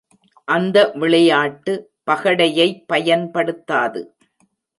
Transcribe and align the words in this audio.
அந்த 0.47 0.91
விளையாட்டு 0.93 1.73
பகடையைப் 2.07 2.81
பயன்படுத்தாது. 2.87 4.01